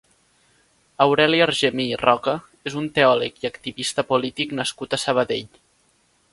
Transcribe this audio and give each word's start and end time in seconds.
Aureli 1.05 1.41
Argemí 1.47 1.85
i 1.97 1.99
Roca 2.03 2.33
és 2.71 2.79
un 2.81 2.89
teòleg 2.97 3.39
i 3.45 3.49
activista 3.53 4.09
polític 4.15 4.59
nascut 4.63 4.97
a 4.99 5.03
Sabadell. 5.07 5.65